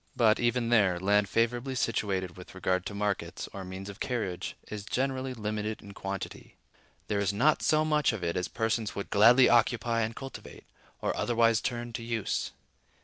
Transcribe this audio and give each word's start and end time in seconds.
But, 0.15 0.39
even 0.39 0.69
there, 0.69 0.99
land 0.99 1.29
favorably 1.29 1.75
situated 1.75 2.35
with 2.35 2.55
regard 2.55 2.87
to 2.87 2.95
markets, 2.95 3.47
or 3.53 3.63
means 3.63 3.87
of 3.87 3.99
carriage, 3.99 4.55
is 4.67 4.83
generally 4.83 5.35
limited 5.35 5.79
in 5.79 5.91
quantity: 5.91 6.57
there 7.07 7.19
is 7.19 7.31
not 7.31 7.61
so 7.61 7.85
much 7.85 8.11
of 8.11 8.23
it 8.23 8.35
as 8.35 8.47
persons 8.47 8.95
would 8.95 9.11
gladly 9.11 9.47
occupy 9.47 10.01
and 10.01 10.15
cultivate, 10.15 10.65
or 11.03 11.15
otherwise 11.15 11.61
turn 11.61 11.93
to 11.93 12.01
use. 12.03 12.49